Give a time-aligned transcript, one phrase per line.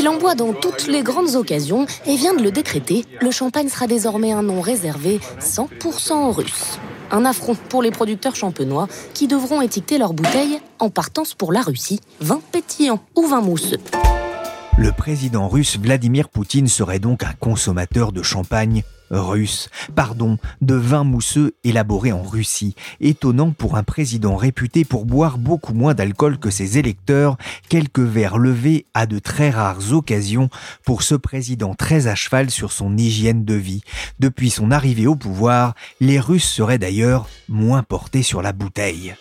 [0.00, 3.68] Il en boit dans toutes les grandes occasions et vient de le décréter, le champagne
[3.68, 6.78] sera désormais un nom réservé 100% aux Russes.
[7.10, 11.60] Un affront pour les producteurs champenois qui devront étiqueter leurs bouteilles en partance pour la
[11.60, 13.76] Russie, vin pétillant ou vin mousseux.
[14.78, 21.04] Le président russe Vladimir Poutine serait donc un consommateur de champagne russe, pardon, de vin
[21.04, 22.74] mousseux élaboré en Russie.
[23.00, 27.36] Étonnant pour un président réputé pour boire beaucoup moins d'alcool que ses électeurs,
[27.68, 30.48] quelques verres levés à de très rares occasions
[30.84, 33.82] pour ce président très à cheval sur son hygiène de vie.
[34.18, 39.14] Depuis son arrivée au pouvoir, les Russes seraient d'ailleurs moins portés sur la bouteille.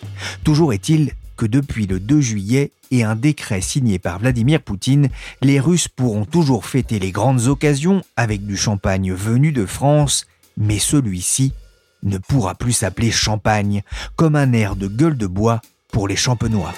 [0.44, 5.08] Toujours est-il que depuis le 2 juillet et un décret signé par Vladimir Poutine,
[5.42, 10.80] les Russes pourront toujours fêter les grandes occasions avec du champagne venu de France, mais
[10.80, 11.54] celui-ci
[12.04, 13.84] ne pourra plus s'appeler champagne,
[14.18, 15.62] comme un air de gueule de bois
[15.94, 16.73] pour les champenois.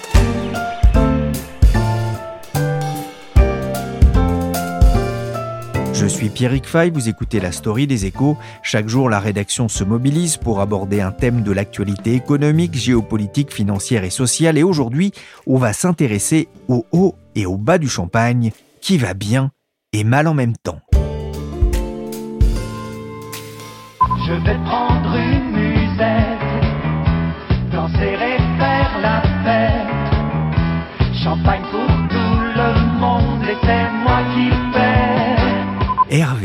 [6.02, 8.36] Je suis Pierrick Fay, vous écoutez la story des échos.
[8.64, 14.02] Chaque jour, la rédaction se mobilise pour aborder un thème de l'actualité économique, géopolitique, financière
[14.02, 14.58] et sociale.
[14.58, 15.12] Et aujourd'hui,
[15.46, 19.52] on va s'intéresser au haut et au bas du champagne, qui va bien
[19.92, 20.80] et mal en même temps?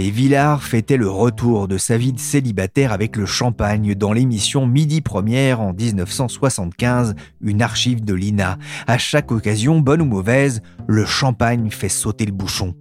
[0.07, 4.65] Hervé Villard fêtait le retour de sa vie de célibataire avec le champagne dans l'émission
[4.65, 8.57] Midi Première en 1975, une archive de l'INA.
[8.87, 12.73] À chaque occasion, bonne ou mauvaise, le champagne fait sauter le bouchon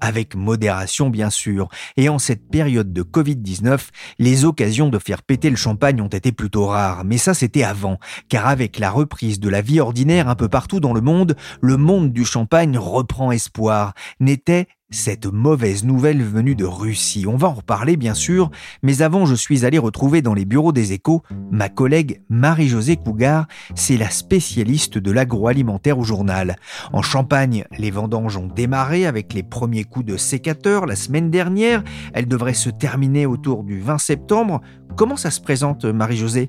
[0.00, 1.68] avec modération bien sûr.
[1.96, 6.32] Et en cette période de Covid-19, les occasions de faire péter le champagne ont été
[6.32, 7.04] plutôt rares.
[7.04, 7.98] Mais ça, c'était avant,
[8.28, 11.76] car avec la reprise de la vie ordinaire un peu partout dans le monde, le
[11.76, 13.94] monde du champagne reprend espoir.
[14.20, 17.26] N'était cette mauvaise nouvelle venue de Russie.
[17.28, 18.50] On va en reparler bien sûr,
[18.82, 23.46] mais avant je suis allé retrouver dans les bureaux des échos ma collègue Marie-Josée Cougar,
[23.74, 26.56] c'est la spécialiste de l'agroalimentaire au journal.
[26.92, 31.84] En Champagne, les vendanges ont démarré avec les premiers coups de sécateur la semaine dernière,
[32.14, 34.60] elles devraient se terminer autour du 20 septembre.
[34.96, 36.48] Comment ça se présente Marie-Josée?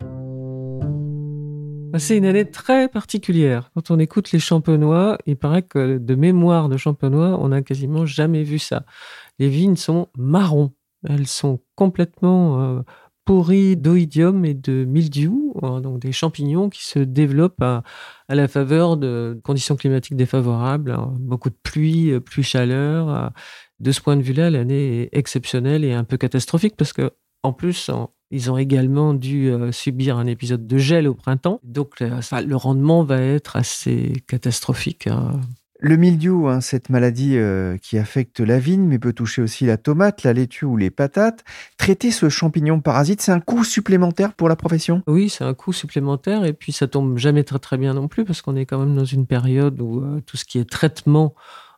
[1.98, 3.72] C'est une année très particulière.
[3.74, 8.06] Quand on écoute les champenois, il paraît que de mémoire de champenois, on n'a quasiment
[8.06, 8.86] jamais vu ça.
[9.40, 10.74] Les vignes sont marrons.
[11.08, 12.82] Elles sont complètement euh,
[13.26, 17.84] pourries d'oïdium et de mildiou, hein, donc des champignons qui se développent à,
[18.28, 21.14] la faveur de conditions climatiques défavorables, hein.
[21.20, 23.10] beaucoup de pluie, euh, pluie chaleur.
[23.10, 23.30] Euh.
[23.80, 27.12] De ce point de vue-là, l'année est exceptionnelle et un peu catastrophique parce que
[27.44, 27.90] en plus,
[28.32, 31.60] ils ont également dû euh, subir un épisode de gel au printemps.
[31.64, 35.08] Donc, euh, le rendement va être assez catastrophique.
[35.08, 35.40] Hein.
[35.82, 39.78] Le mildiou, hein, cette maladie euh, qui affecte la vigne, mais peut toucher aussi la
[39.78, 41.46] tomate, la laitue ou les patates.
[41.78, 45.02] Traiter ce champignon parasite, c'est un coût supplémentaire pour la profession?
[45.08, 48.26] Oui, c'est un coût supplémentaire et puis ça tombe jamais très très bien non plus
[48.26, 51.34] parce qu'on est quand même dans une période où tout ce qui est traitement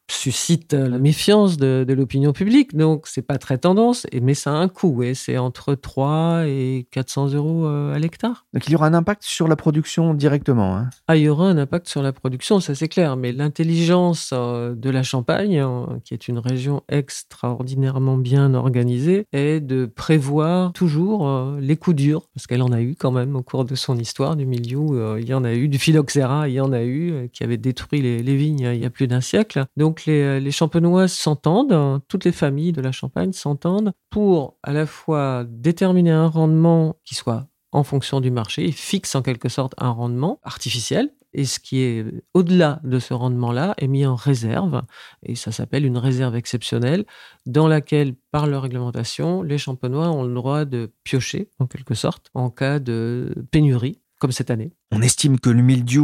[0.09, 2.75] suscite la méfiance de, l'opinion publique.
[2.75, 5.03] Donc, c'est pas très tendance, mais ça a un coût.
[5.03, 8.45] Et c'est entre 3 et 400 euros euh, à l'hectare.
[8.53, 10.75] Donc, il y aura un impact sur la production directement.
[10.75, 10.89] Hein?
[11.07, 13.17] Ah, il y aura un impact sur la production, ça c'est clair.
[13.17, 15.63] Mais l'intelligence euh, de la Champagne,
[16.03, 22.29] qui est une région extraordinairement bien organisée, est de prévoir toujours euh, les coups durs,
[22.33, 25.19] parce qu'elle en a eu quand même au cours de son histoire du milieu.
[25.19, 28.01] il y en a eu, du phylloxéra, il y en a eu, qui avait détruit
[28.01, 29.65] les, les vignes il y a plus d'un siècle.
[29.75, 34.73] Donc, euh, les, champenois s'entendent, hein, toutes les familles de la Champagne s'entendent pour à
[34.73, 39.73] la fois déterminer un rendement qui soit en fonction du marché fixe en quelque sorte
[39.77, 41.13] un rendement artificiel.
[41.33, 44.81] Et ce qui est au-delà de ce rendement-là est mis en réserve,
[45.23, 47.05] et ça s'appelle une réserve exceptionnelle,
[47.45, 52.29] dans laquelle, par leur réglementation, les champenois ont le droit de piocher, en quelque sorte,
[52.33, 54.73] en cas de pénurie comme cette année.
[54.93, 55.61] On estime que le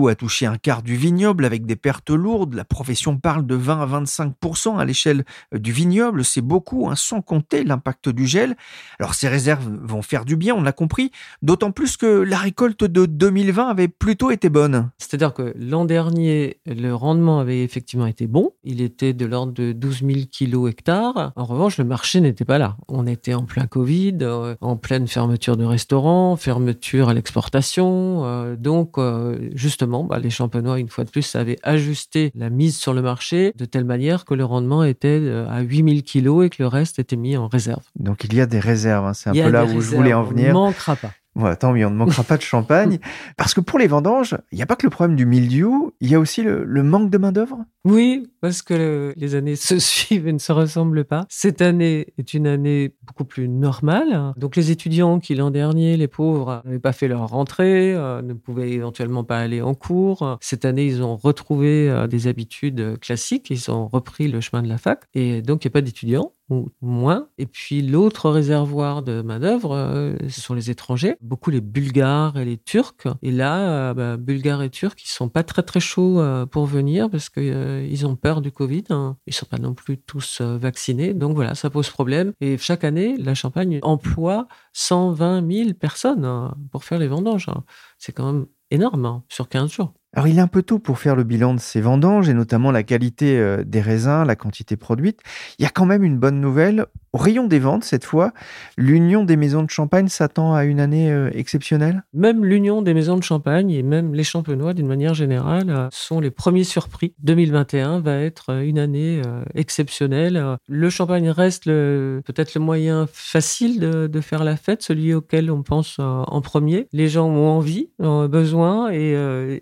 [0.07, 2.53] a touché un quart du vignoble avec des pertes lourdes.
[2.53, 6.23] La profession parle de 20 à 25% à l'échelle euh, du vignoble.
[6.23, 8.55] C'est beaucoup, hein, sans compter l'impact du gel.
[8.99, 11.11] Alors ces réserves vont faire du bien, on l'a compris,
[11.41, 14.89] d'autant plus que la récolte de 2020 avait plutôt été bonne.
[14.97, 18.51] C'est-à-dire que l'an dernier, le rendement avait effectivement été bon.
[18.63, 21.33] Il était de l'ordre de 12 000 kilos hectares.
[21.35, 22.77] En revanche, le marché n'était pas là.
[22.87, 28.23] On était en plein Covid, euh, en pleine fermeture de restaurants, fermeture à l'exportation.
[28.23, 32.77] Euh, donc, euh, justement, bah, les champenois, une fois de plus, avaient ajusté la mise
[32.77, 36.49] sur le marché de telle manière que le rendement était euh, à 8000 kilos et
[36.49, 37.83] que le reste était mis en réserve.
[37.95, 39.05] Donc, il y a des réserves.
[39.05, 39.13] Hein.
[39.13, 40.55] C'est un peu là où je voulais en venir.
[40.55, 41.11] On ne manquera pas.
[41.37, 42.97] Voilà, tant mieux, on ne manquera pas de champagne.
[43.37, 46.09] Parce que pour les vendanges, il n'y a pas que le problème du mildiou, il
[46.09, 47.59] y a aussi le, manque de main-d'œuvre?
[47.85, 51.25] Oui, parce que les années se suivent et ne se ressemblent pas.
[51.29, 54.33] Cette année est une année beaucoup plus normale.
[54.35, 58.33] Donc les étudiants qui l'an dernier, les pauvres, n'avaient pas fait leur rentrée, euh, ne
[58.33, 60.37] pouvaient éventuellement pas aller en cours.
[60.41, 64.69] Cette année, ils ont retrouvé euh, des habitudes classiques, ils ont repris le chemin de
[64.69, 65.03] la fac.
[65.13, 67.27] Et donc, il n'y a pas d'étudiants ou moins.
[67.37, 72.45] Et puis l'autre réservoir de main-d'œuvre, euh, ce sont les étrangers, beaucoup les Bulgares et
[72.45, 73.07] les Turcs.
[73.21, 76.65] Et là, euh, bah, Bulgares et Turcs, ils sont pas très très chauds euh, pour
[76.65, 78.85] venir parce qu'ils ont peur du Covid.
[78.89, 79.17] Hein.
[79.27, 81.13] Ils sont pas non plus tous vaccinés.
[81.13, 82.33] Donc voilà, ça pose problème.
[82.41, 87.49] Et chaque année, la Champagne emploie 120 000 personnes hein, pour faire les vendanges.
[87.49, 87.63] Hein.
[87.97, 89.93] C'est quand même énorme hein, sur 15 jours.
[90.17, 92.71] Alors il est un peu tôt pour faire le bilan de ces vendanges et notamment
[92.71, 95.19] la qualité euh, des raisins, la quantité produite.
[95.59, 96.87] Il y a quand même une bonne nouvelle.
[97.13, 98.33] Au rayon des ventes, cette fois,
[98.77, 103.15] l'Union des maisons de champagne s'attend à une année euh, exceptionnelle Même l'Union des maisons
[103.15, 107.13] de champagne et même les champenois, d'une manière générale, euh, sont les premiers surpris.
[107.19, 109.21] 2021 va être une année
[109.53, 110.57] exceptionnelle.
[110.67, 115.61] Le champagne reste peut-être le moyen facile de, de, faire la fête, celui auquel on
[115.61, 116.87] pense en premier.
[116.91, 119.15] Les gens ont envie, ont besoin et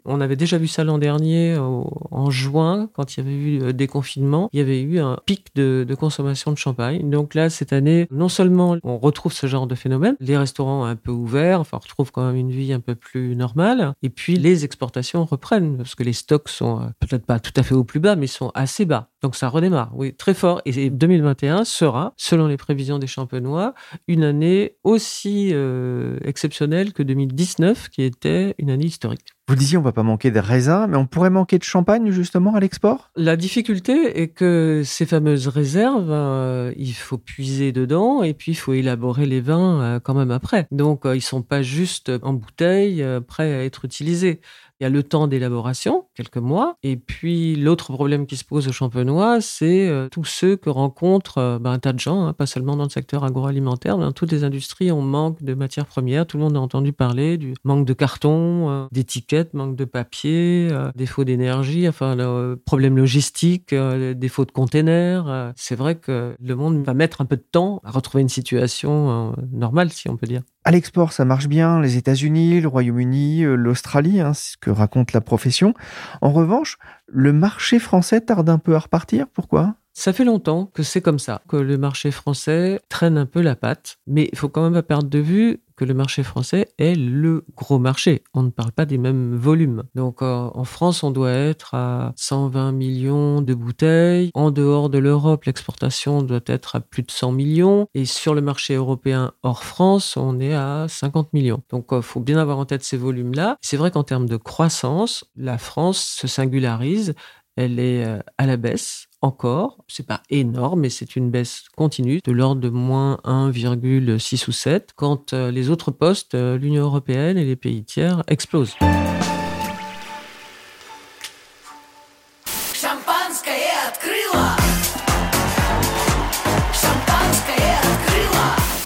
[0.06, 3.74] on avait déjà vu ça l'an dernier, en juin, quand il y avait eu euh,
[3.74, 4.50] des confinements.
[4.54, 7.10] Il y avait eu un pic de, consommation de champagne.
[7.10, 10.96] Donc là, cette année, non seulement on retrouve ce genre de phénomène, les restaurants un
[10.96, 13.94] peu ouverts, enfin, on retrouve quand même une vie un peu plus normale.
[14.04, 17.64] Et puis, les exportations reprennent, parce que les stocks sont euh, peut-être pas tout à
[17.64, 19.10] fait au plus bas, mais sont assez bas.
[19.26, 20.62] Donc ça redémarre, oui, très fort.
[20.66, 23.74] Et 2021 sera, selon les prévisions des champenois,
[24.08, 29.36] une année aussi euh, exceptionnelle que 2019, qui était une année historique.
[29.48, 32.56] Vous disiez on va pas manquer de raisins, mais on pourrait manquer de champagne justement
[32.56, 33.12] à l'export?
[33.16, 38.56] La difficulté est que ces fameuses réserves, euh, il faut puiser dedans et puis il
[38.56, 40.68] faut élaborer les vins euh, quand même après.
[40.72, 44.42] Donc euh, ils sont pas juste en bouteille, prêts à être utilisés.
[44.82, 46.76] Il y a le temps d'élaboration, quelques mois.
[46.84, 51.38] Et puis, l'autre problème qui se pose aux champenois, c'est euh, tous ceux que rencontrent
[51.38, 54.12] euh, ben, un tas de gens, hein, pas seulement dans le secteur agroalimentaire, mais dans
[54.12, 56.26] toutes les industries, on manque de matières premières.
[56.26, 60.70] Tout le monde a entendu parler du manque de carton, euh, d'étiquettes, manque de papier,
[60.96, 65.54] défaut d'énergie, enfin, le problème logistique, défaut de containers.
[65.56, 69.36] c'est vrai que le monde va mettre un peu de temps à retrouver une situation
[69.52, 70.42] normale, si on peut dire.
[70.68, 71.80] À l'export, ça marche bien.
[71.80, 75.76] Les États-Unis, le Royaume-Uni, euh, l'Australie, hein, c'est ce que raconte la profession.
[76.22, 79.28] En revanche, le marché français tarde un peu à repartir.
[79.32, 79.76] Pourquoi?
[79.94, 83.56] Ça fait longtemps que c'est comme ça, que le marché français traîne un peu la
[83.56, 86.96] patte, mais il faut quand même pas perdre de vue que le marché français est
[86.96, 88.24] le gros marché.
[88.34, 89.84] On ne parle pas des mêmes volumes.
[89.96, 94.32] Donc euh, en France, on doit être à 120 millions de bouteilles.
[94.34, 97.88] En dehors de l'Europe, l'exportation doit être à plus de 100 millions.
[97.94, 101.62] Et sur le marché européen hors France, on est à 50 millions.
[101.70, 103.58] Donc il euh, faut bien avoir en tête ces volumes-là.
[103.62, 107.14] C'est vrai qu'en termes de croissance, la France se singularise.
[107.58, 109.86] Elle est euh, à la baisse encore.
[109.88, 114.92] C'est pas énorme, mais c'est une baisse continue de l'ordre de moins 1,6 ou 7
[114.98, 118.76] quand euh, les autres postes, euh, l'Union européenne et les pays tiers explosent.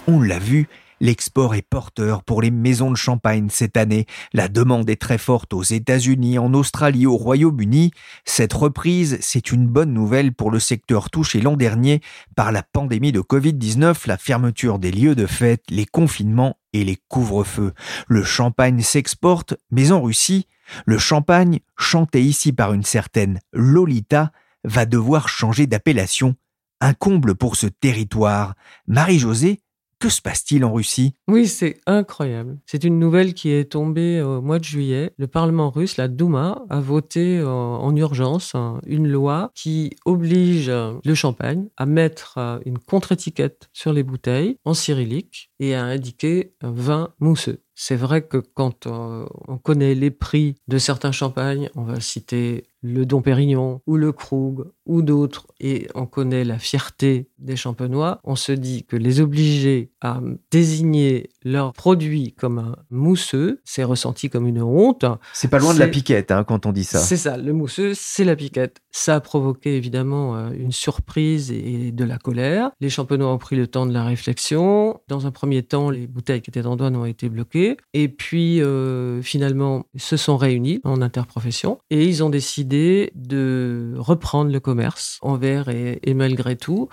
[0.06, 0.68] On l'a vu,
[1.00, 4.04] L'export est porteur pour les maisons de champagne cette année.
[4.34, 7.90] La demande est très forte aux États-Unis, en Australie, au Royaume-Uni.
[8.26, 12.02] Cette reprise, c'est une bonne nouvelle pour le secteur touché l'an dernier
[12.36, 16.98] par la pandémie de Covid-19, la fermeture des lieux de fête, les confinements et les
[17.08, 17.72] couvre-feux.
[18.06, 20.48] Le champagne s'exporte, mais en Russie,
[20.84, 24.32] le champagne, chanté ici par une certaine Lolita,
[24.64, 26.36] va devoir changer d'appellation.
[26.82, 28.54] Un comble pour ce territoire.
[28.86, 29.60] Marie-Josée
[30.00, 31.14] que se passe-t-il en Russie?
[31.28, 32.58] Oui, c'est incroyable.
[32.66, 35.12] C'est une nouvelle qui est tombée au mois de juillet.
[35.18, 40.70] Le Parlement russe, la Douma, a voté euh, en urgence hein, une loi qui oblige
[40.70, 46.54] le champagne à mettre euh, une contre-étiquette sur les bouteilles en cyrillique et à indiquer
[46.62, 47.60] vin mousseux.
[47.82, 52.64] C'est vrai que quand euh, on connaît les prix de certains champagnes, on va citer
[52.82, 58.20] le Dom Pérignon ou le Krug ou d'autres, et on connaît la fierté des champenois,
[58.24, 60.20] on se dit que les obliger à
[60.50, 65.04] désigner leur produit comme un mousseux, c'est ressenti comme une honte.
[65.32, 66.98] C'est pas loin de la piquette hein, quand on dit ça.
[66.98, 68.80] C'est ça, le mousseux, c'est la piquette.
[68.90, 72.70] Ça a provoqué évidemment euh, une surprise et de la colère.
[72.80, 75.00] Les champenois ont pris le temps de la réflexion.
[75.08, 77.76] Dans un premier temps, les bouteilles qui étaient en douane ont été bloquées.
[77.94, 84.50] Et puis, euh, finalement, se sont réunis en interprofession et ils ont décidé de reprendre
[84.50, 86.88] le commerce envers et, et malgré tout.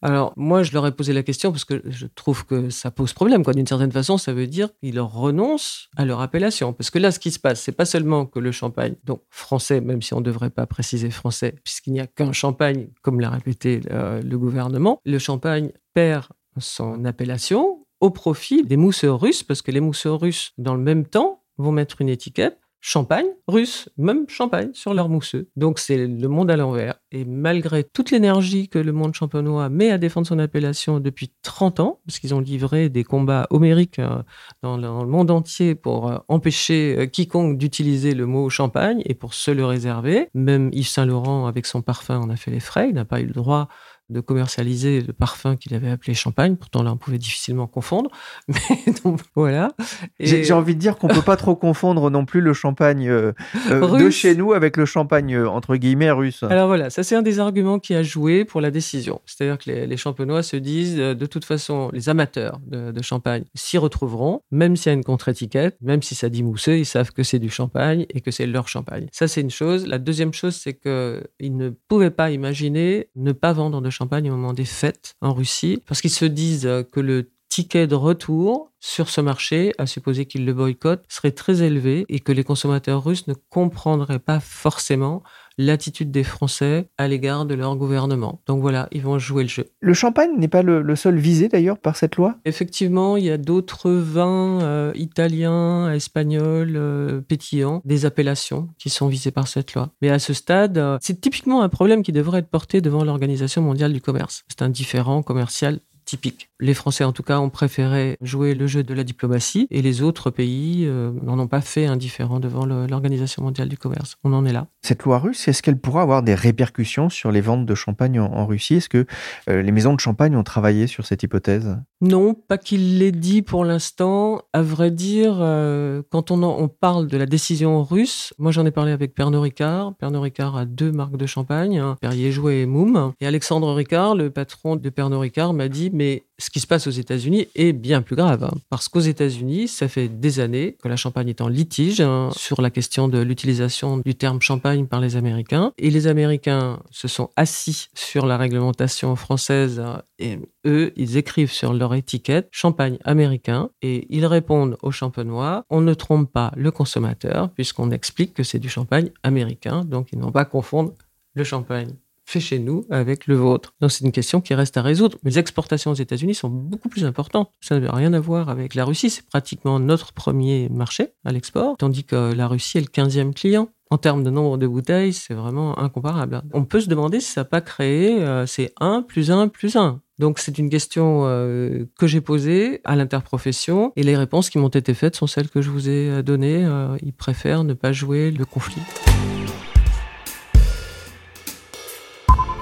[0.00, 3.12] Alors, moi, je leur ai posé la question parce que je trouve que ça pose
[3.12, 3.42] problème.
[3.42, 6.72] D'une certaine façon, ça veut dire qu'ils renoncent à leur appellation.
[6.72, 9.80] Parce que là, ce qui se passe, c'est pas seulement que le champagne, donc français,
[9.80, 13.30] même si on ne devrait pas préciser français, puisqu'il n'y a qu'un champagne, comme l'a
[13.30, 16.26] répété euh, le gouvernement, le champagne perd
[16.58, 21.06] son appellation au profit des mousseurs russes, parce que les mousseurs russes, dans le même
[21.06, 25.48] temps, vont mettre une étiquette champagne russe, même champagne sur leur mousseux.
[25.56, 27.00] Donc c'est le monde à l'envers.
[27.10, 31.80] Et malgré toute l'énergie que le monde champenois met à défendre son appellation depuis 30
[31.80, 34.22] ans, parce qu'ils ont livré des combats homériques euh,
[34.62, 39.34] dans le monde entier pour euh, empêcher euh, quiconque d'utiliser le mot champagne et pour
[39.34, 42.88] se le réserver, même Yves Saint Laurent avec son parfum en a fait les frais,
[42.90, 43.68] il n'a pas eu le droit
[44.10, 46.56] de commercialiser le parfum qu'il avait appelé champagne.
[46.56, 48.10] Pourtant, là, on pouvait difficilement confondre.
[48.48, 49.72] Mais donc, voilà.
[50.20, 53.32] J'ai envie de dire qu'on peut pas trop confondre non plus le champagne euh,
[53.70, 56.42] euh, de chez nous avec le champagne, euh, entre guillemets, russe.
[56.42, 59.20] Alors voilà, ça c'est un des arguments qui a joué pour la décision.
[59.26, 64.42] C'est-à-dire que les, champenois se disent, de toute façon, les amateurs de, champagne s'y retrouveront,
[64.50, 67.38] même s'il y a une contre-étiquette, même si ça dit mousseux, ils savent que c'est
[67.38, 69.06] du champagne et que c'est leur champagne.
[69.12, 69.86] Ça, c'est une chose.
[69.86, 74.36] La deuxième chose, c'est qu'ils ne pouvaient pas imaginer ne pas vendre de champagne au
[74.36, 79.08] moment des fêtes en Russie, parce qu'ils se disent que le ticket de retour sur
[79.08, 83.26] ce marché, à supposer qu'ils le boycottent, serait très élevé et que les consommateurs russes
[83.26, 85.22] ne comprendraient pas forcément
[85.58, 88.40] l'attitude des Français à l'égard de leur gouvernement.
[88.46, 89.66] Donc voilà, ils vont jouer le jeu.
[89.80, 92.36] Le champagne n'est pas le, seul visé d'ailleurs par cette loi?
[92.44, 99.08] Effectivement, il y a d'autres vins euh, italiens, espagnols, euh, pétillants, des appellations qui sont
[99.08, 99.90] visées par cette loi.
[100.00, 103.62] Mais à ce stade, euh, c'est typiquement un problème qui devrait être porté devant l'Organisation
[103.62, 104.44] mondiale du commerce.
[104.48, 106.48] C'est un différent commercial typique.
[106.58, 110.02] Les Français, en tout cas, ont préféré jouer le jeu de la diplomatie et les
[110.02, 114.16] autres pays euh, n'en ont pas fait indifférent devant l'Organisation mondiale du commerce.
[114.24, 114.66] On en est là.
[114.82, 118.46] Cette loi russe, est-ce qu'elle pourra avoir des répercussions sur les ventes de champagne en,
[118.46, 118.76] Russie?
[118.76, 119.04] Est-ce que
[119.50, 121.76] euh, les maisons de champagne ont travaillé sur cette hypothèse?
[122.00, 124.42] Non, pas qu'il l'ait dit pour l'instant.
[124.52, 128.70] À vrai dire, euh, quand on, on, parle de la décision russe, moi j'en ai
[128.70, 129.94] parlé avec Pernod Ricard.
[129.96, 133.12] Pernod Ricard a deux marques de champagne, hein, Perrier Jouet et Moum.
[133.20, 136.86] Et Alexandre Ricard, le patron de Pernod Ricard, m'a dit mais ce qui se passe
[136.86, 140.86] aux États-Unis est bien plus grave, hein, parce qu'aux États-Unis, ça fait des années que
[140.86, 145.00] la Champagne est en litige hein, sur la question de l'utilisation du terme champagne par
[145.00, 150.92] les Américains, et les Américains se sont assis sur la réglementation française, hein, et eux,
[150.94, 156.32] ils écrivent sur leur étiquette champagne américain, et ils répondent aux champenois, on ne trompe
[156.32, 160.92] pas le consommateur, puisqu'on explique que c'est du champagne américain, donc ils n'ont pas confondre
[161.34, 161.90] le champagne
[162.28, 163.74] fait chez nous avec le vôtre.
[163.80, 165.18] Donc c'est une question qui reste à résoudre.
[165.22, 167.50] Mais les exportations aux États-Unis sont beaucoup plus importantes.
[167.60, 169.10] Ça n'a rien à voir avec la Russie.
[169.10, 173.68] C'est pratiquement notre premier marché à l'export, tandis que la Russie est le 15e client.
[173.90, 176.42] En termes de nombre de bouteilles, c'est vraiment incomparable.
[176.52, 179.76] On peut se demander si ça n'a pas créé euh, c'est 1 plus 1 plus
[179.76, 180.02] 1.
[180.18, 184.68] Donc c'est une question euh, que j'ai posée à l'interprofession et les réponses qui m'ont
[184.68, 186.68] été faites sont celles que je vous ai euh, données.
[187.02, 188.82] ils préfèrent ne pas jouer le conflit.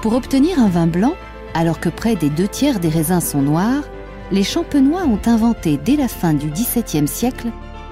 [0.01, 1.15] Pour obtenir un vin blanc,
[1.55, 3.83] alors que près des deux tiers des raisins sont noirs,
[4.31, 7.47] les champenois ont inventé dès la fin du XVIIe siècle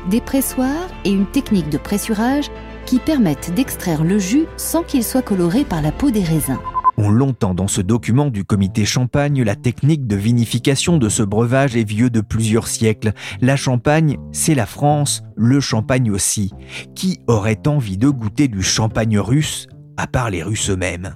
[0.10, 2.52] des pressoirs et une technique de pressurage
[2.86, 6.60] qui permettent d'extraire le jus sans qu'il soit coloré par la peau des raisins.
[6.98, 11.76] On l'entend dans ce document du comité Champagne, la technique de vinification de ce breuvage
[11.76, 13.14] est vieux de plusieurs siècles.
[13.42, 16.54] La Champagne, c'est la France, le champagne aussi.
[16.94, 21.12] Qui aurait envie de goûter du champagne russe, à part les Russes eux-mêmes?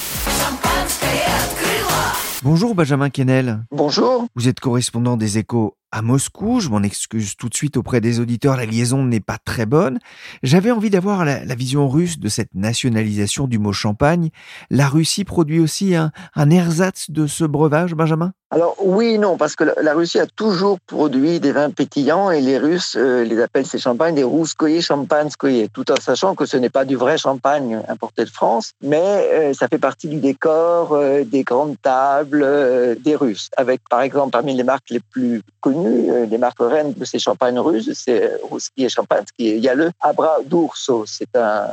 [2.41, 3.65] Bonjour Benjamin Kennel.
[3.69, 4.25] Bonjour.
[4.33, 6.59] Vous êtes correspondant des échos à Moscou.
[6.59, 9.99] Je m'en excuse tout de suite auprès des auditeurs, la liaison n'est pas très bonne.
[10.43, 14.29] J'avais envie d'avoir la, vision russe de cette nationalisation du mot champagne.
[14.69, 16.11] La Russie produit aussi un,
[16.49, 18.31] ersatz de ce breuvage, Benjamin?
[18.51, 22.57] Alors oui non, parce que la Russie a toujours produit des vins pétillants et les
[22.57, 26.71] Russes euh, les appellent ces champagnes des rouskoye champanskoye, tout en sachant que ce n'est
[26.71, 31.23] pas du vrai champagne importé de France, mais euh, ça fait partie du décor euh,
[31.23, 36.25] des grandes tables des Russes, avec par exemple parmi les marques les plus connues connu.
[36.27, 39.23] Les marques reines de ces champagnes russes, c'est Rouski et Champagne.
[39.37, 41.67] Il y a le Abra d'Urso, c'est un,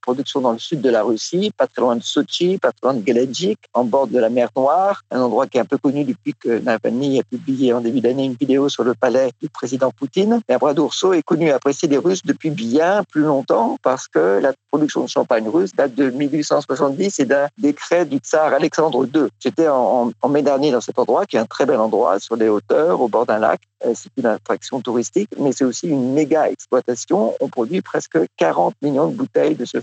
[0.00, 2.94] production dans le sud de la Russie, pas très loin de Sochi, pas très loin
[2.94, 6.04] de Geledjik, en bord de la mer Noire, un endroit qui est un peu connu
[6.04, 9.90] depuis que Navalny a publié en début d'année une vidéo sur le palais du président
[9.90, 10.40] Poutine.
[10.48, 14.40] Et Abra d'Urso est connu et apprécié des Russes depuis bien plus longtemps parce que
[14.40, 19.28] la production de champagne russe date de 1870 et d'un décret du tsar Alexandre II.
[19.38, 22.36] J'étais en, en mai dernier dans cet endroit, qui est un très bel endroit sur
[22.36, 23.60] les hauteurs, au bord d'un lac.
[23.86, 27.34] Euh, c'est une attraction touristique, mais c'est aussi une méga exploitation.
[27.40, 29.80] On produit presque 40 millions de bouteilles de ce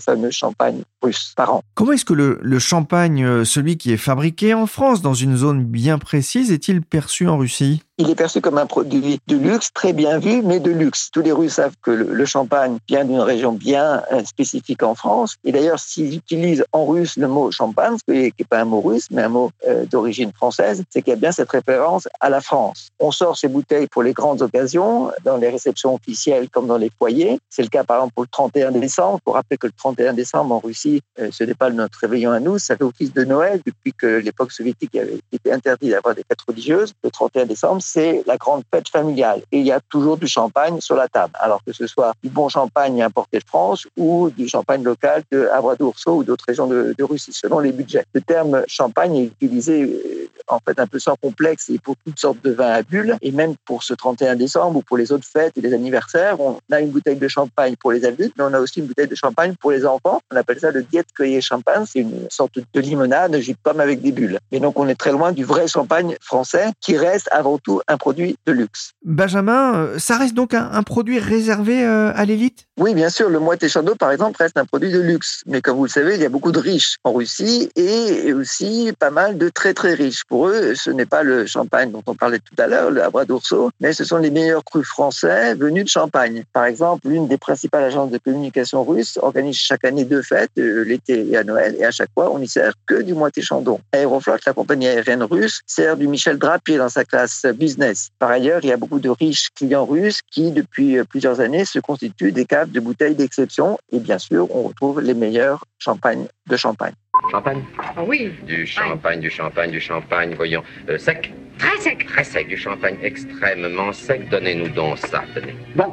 [1.74, 5.36] Comment est-ce que le, le, champagne, euh, celui qui est fabriqué en France, dans une
[5.36, 7.82] zone bien précise, est-il perçu en Russie?
[7.98, 11.10] Il est perçu comme un produit de luxe, très bien vu, mais de luxe.
[11.12, 15.36] Tous les Russes savent que le, champagne vient d'une région bien euh, spécifique en France.
[15.44, 18.80] Et d'ailleurs, s'ils utilisent en russe le mot champagne, ce qui n'est pas un mot
[18.80, 22.30] russe, mais un mot euh, d'origine française, c'est qu'il y a bien cette référence à
[22.30, 22.90] la France.
[23.00, 26.92] On sort ces bouteilles pour les grandes occasions, dans les réceptions officielles comme dans les
[26.98, 27.40] foyers.
[27.50, 29.18] C'est le cas, par exemple, pour le 31 décembre.
[29.24, 32.38] Pour rappeler que le 31 décembre, en Russie, euh, ce n'est pas notre réveillon à
[32.38, 36.22] nous, ça fait office de Noël depuis que l'époque soviétique avait été interdit d'avoir des
[36.22, 36.92] fêtes religieuses.
[37.02, 39.40] Le 31 décembre, c'est la grande fête familiale.
[39.50, 41.32] Et il y a toujours du champagne sur la table.
[41.40, 45.48] Alors que ce soit du bon champagne importé de France ou du champagne local de
[45.52, 48.04] Havre d'Ourso ou d'autres régions de, Russie, selon les budgets.
[48.12, 52.18] Le terme champagne est utilisé euh, en fait un peu sans complexe et pour toutes
[52.18, 53.16] sortes de vins à bulles.
[53.22, 56.58] Et même pour ce 31 décembre ou pour les autres fêtes et les anniversaires, on
[56.70, 59.14] a une bouteille de champagne pour les adultes, mais on a aussi une bouteille de
[59.14, 60.20] champagne pour les enfants.
[60.30, 61.84] On appelle ça le diète cueillet champagne.
[61.90, 64.38] C'est une sorte de limonade, de jus de pomme avec des bulles.
[64.52, 67.96] Et donc on est très loin du vrai champagne français qui reste avant tout un
[67.96, 68.92] produit de luxe.
[69.04, 72.66] Benjamin, euh, ça reste donc un, produit réservé euh, à l'élite?
[72.78, 73.28] Oui, bien sûr.
[73.28, 75.42] Le Moët Chandon, par exemple, reste un produit de luxe.
[75.46, 78.92] Mais comme vous le savez, il y a beaucoup de riches en Russie et aussi
[78.98, 80.22] pas mal de très très riches.
[80.28, 83.24] Pour eux, ce n'est pas le champagne dont on parlait tout à l'heure, le Abra
[83.24, 86.44] d'Ourso, mais ce sont les meilleurs crus français venus de Champagne.
[86.52, 90.84] Par exemple, l'une des principales agences de communication russes organise chaque année deux fêtes, euh,
[90.84, 93.80] l'été et à Noël, et à chaque fois, on n'y sert que du Moët Chandon.
[93.92, 98.08] Aeroflot, la compagnie aérienne russe, sert du Michel Drapier dans sa classe business.
[98.18, 101.78] Par ailleurs, il y a beaucoup de riches clients russes qui, depuis plusieurs années, se
[101.78, 103.78] constituent des caves de bouteilles d'exception.
[103.92, 106.94] Et bien sûr, on retrouve les meilleurs champagnes de champagne.
[107.30, 107.62] Champagne?
[107.78, 108.32] Ah Oui.
[108.46, 110.62] Du champagne, du champagne, du champagne, voyons.
[110.88, 111.34] Euh, sec?
[111.58, 112.06] Très sec.
[112.06, 114.30] Très sec, du champagne extrêmement sec.
[114.30, 115.54] Donnez-nous donc ça, tenez.
[115.76, 115.92] Bon.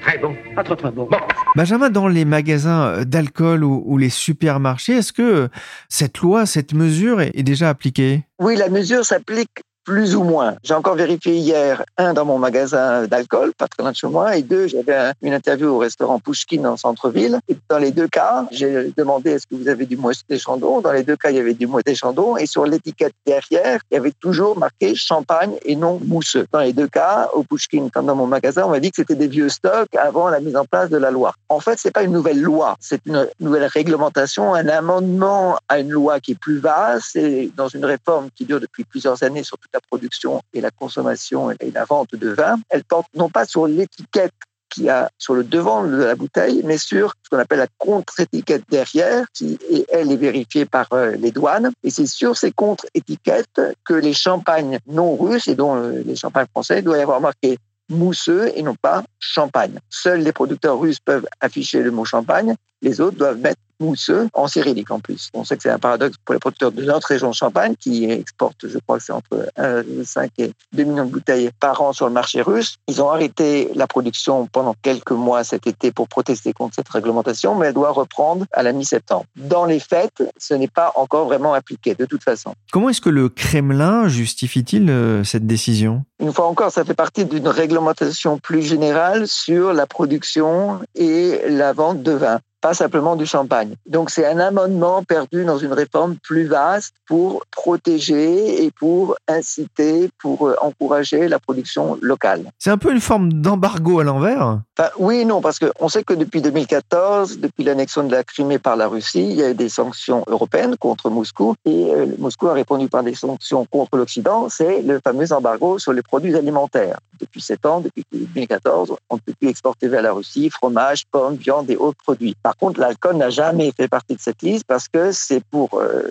[0.00, 0.34] Très bon.
[0.56, 1.04] Pas trop, très bon.
[1.08, 1.18] bon.
[1.54, 5.48] Benjamin, dans les magasins d'alcool ou, ou, les supermarchés, est-ce que
[5.88, 8.24] cette loi, cette mesure est déjà appliquée?
[8.40, 10.56] Oui, la mesure s'applique plus ou moins.
[10.62, 14.36] J'ai encore vérifié hier, un, dans mon magasin d'alcool, pas très loin de chez moi,
[14.36, 17.40] et deux, j'avais une interview au restaurant Pushkin en centre-ville.
[17.68, 21.02] Dans les deux cas, j'ai demandé est-ce que vous avez du Moët Chandon Dans les
[21.02, 24.12] deux cas, il y avait du Moët Chandon, et sur l'étiquette derrière, il y avait
[24.12, 26.46] toujours marqué champagne et non mousseux.
[26.52, 29.14] Dans les deux cas, au Pushkin comme dans mon magasin, on m'a dit que c'était
[29.14, 31.34] des vieux stocks avant la mise en place de la loi.
[31.48, 35.90] En fait, c'est pas une nouvelle loi, c'est une nouvelle réglementation, un amendement à une
[35.90, 39.58] loi qui est plus vaste, et dans une réforme qui dure depuis plusieurs années sur
[39.74, 43.66] la production et la consommation et la vente de vin, elle porte non pas sur
[43.66, 44.32] l'étiquette
[44.72, 47.66] qu'il y a sur le devant de la bouteille, mais sur ce qu'on appelle la
[47.78, 49.58] contre-étiquette derrière, qui
[49.92, 51.70] elle est vérifiée par euh, les douanes.
[51.84, 56.46] Et c'est sur ces contre-étiquettes que les champagnes non russes et dont euh, les champagnes
[56.50, 57.58] français doivent y avoir marqué
[57.90, 59.78] mousseux et non pas champagne.
[59.90, 64.46] Seuls les producteurs russes peuvent afficher le mot champagne, les autres doivent mettre mousseux en
[64.46, 65.30] cyrillique en plus.
[65.34, 68.66] On sait que c'est un paradoxe pour les producteurs de notre région Champagne qui exportent,
[68.68, 72.12] je crois que c'est entre 1,5 et 2 millions de bouteilles par an sur le
[72.12, 72.76] marché russe.
[72.88, 77.54] Ils ont arrêté la production pendant quelques mois cet été pour protester contre cette réglementation,
[77.54, 79.24] mais elle doit reprendre à la mi-septembre.
[79.36, 82.54] Dans les faits, ce n'est pas encore vraiment appliqué de toute façon.
[82.70, 86.04] Comment est-ce que le Kremlin justifie-t-il euh, cette décision?
[86.20, 91.72] Une fois encore, ça fait partie d'une réglementation plus générale sur la production et la
[91.72, 93.74] vente de vin pas simplement du champagne.
[93.86, 100.08] Donc c'est un amendement perdu dans une réforme plus vaste pour protéger et pour inciter,
[100.18, 102.44] pour euh, encourager la production locale.
[102.58, 104.60] C'est un peu une forme d'embargo à l'envers
[104.98, 108.88] Oui non, parce qu'on sait que depuis 2014, depuis l'annexion de la Crimée par la
[108.88, 112.88] Russie, il y a eu des sanctions européennes contre Moscou et euh, Moscou a répondu
[112.88, 114.48] par des sanctions contre l'Occident.
[114.48, 116.98] C'est le fameux embargo sur les produits alimentaires.
[117.20, 121.36] Depuis sept ans, depuis 2014, on ne peut plus exporter vers la Russie fromage, pommes,
[121.36, 122.34] viande et autres produits.
[122.42, 126.02] Par contre, l'alcool n'a jamais fait partie de cette liste parce que c'est pour euh,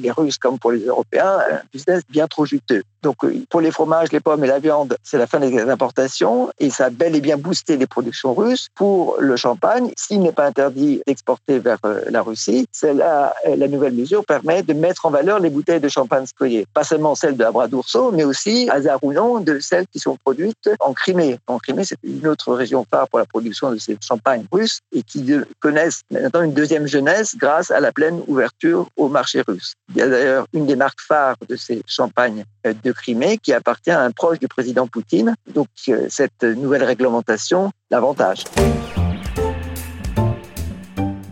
[0.00, 2.82] les Russes comme pour les Européens un business bien trop juteux.
[3.02, 6.50] Donc, euh, pour les fromages, les pommes et la viande, c'est la fin des importations
[6.58, 8.68] et ça a bel et bien boosté les produits russe.
[8.74, 13.94] Pour le champagne, s'il n'est pas interdit d'exporter vers euh, la Russie, la, la nouvelle
[13.94, 16.66] mesure permet de mettre en valeur les bouteilles de champagne scoyé.
[16.74, 20.16] Pas seulement celles de Abra d'Ourso, mais aussi, hasard ou non, de celles qui sont
[20.16, 21.38] produites en Crimée.
[21.46, 25.02] En Crimée, c'est une autre région phare pour la production de ces champagnes russes et
[25.02, 29.74] qui connaissent maintenant une deuxième jeunesse grâce à la pleine ouverture au marché russe.
[29.90, 33.52] Il y a d'ailleurs une des marques phares de ces champagnes euh, de Crimée qui
[33.52, 35.34] appartient à un proche du président Poutine.
[35.52, 38.44] Donc euh, cette nouvelle réglementation l'avantage.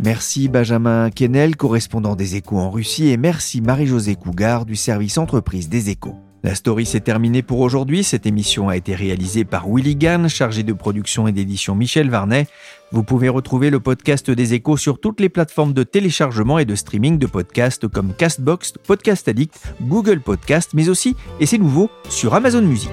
[0.00, 5.68] Merci Benjamin Kennel, correspondant des échos en Russie, et merci Marie-Josée Cougar du service entreprise
[5.68, 6.14] des échos.
[6.42, 8.04] La story s'est terminée pour aujourd'hui.
[8.04, 12.46] Cette émission a été réalisée par Willy Gann, chargé de production et d'édition Michel Varnet.
[12.92, 16.74] Vous pouvez retrouver le podcast des échos sur toutes les plateformes de téléchargement et de
[16.74, 22.34] streaming de podcasts comme Castbox, Podcast Addict, Google Podcast, mais aussi, et c'est nouveau, sur
[22.34, 22.92] Amazon Music.